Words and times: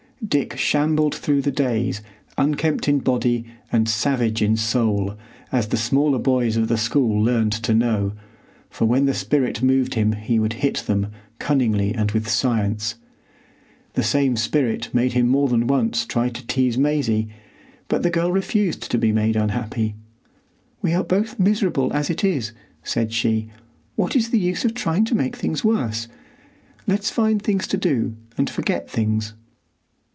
Dick 0.23 0.55
shambled 0.55 1.15
through 1.15 1.41
the 1.41 1.51
days 1.51 2.03
unkempt 2.37 2.87
in 2.87 2.99
body 2.99 3.43
and 3.71 3.89
savage 3.89 4.43
in 4.43 4.55
soul, 4.55 5.17
as 5.51 5.69
the 5.69 5.77
smaller 5.77 6.19
boys 6.19 6.55
of 6.57 6.67
the 6.67 6.77
school 6.77 7.21
learned 7.21 7.51
to 7.51 7.73
know, 7.73 8.13
for 8.69 8.85
when 8.85 9.05
the 9.07 9.15
spirit 9.15 9.63
moved 9.63 9.95
him 9.95 10.11
he 10.13 10.37
would 10.37 10.53
hit 10.53 10.75
them, 10.85 11.07
cunningly 11.39 11.93
and 11.95 12.11
with 12.11 12.29
science. 12.29 12.95
The 13.93 14.03
same 14.03 14.37
spirit 14.37 14.93
made 14.93 15.13
him 15.13 15.27
more 15.27 15.49
than 15.49 15.65
once 15.65 16.05
try 16.05 16.29
to 16.29 16.45
tease 16.45 16.77
Maisie, 16.77 17.27
but 17.87 18.03
the 18.03 18.11
girl 18.11 18.31
refused 18.31 18.91
to 18.91 18.99
be 18.99 19.11
made 19.11 19.35
unhappy. 19.35 19.95
"We 20.83 20.93
are 20.93 21.03
both 21.03 21.39
miserable 21.39 21.91
as 21.93 22.11
it 22.11 22.23
is," 22.23 22.51
said 22.83 23.11
she. 23.11 23.49
"What 23.95 24.15
is 24.15 24.29
the 24.29 24.39
use 24.39 24.65
of 24.65 24.75
trying 24.75 25.03
to 25.05 25.15
make 25.15 25.35
things 25.35 25.63
worse? 25.65 26.07
Let's 26.85 27.09
find 27.09 27.41
things 27.41 27.65
to 27.67 27.75
do, 27.77 28.15
and 28.37 28.47
forget 28.51 28.87
things." 28.87 29.33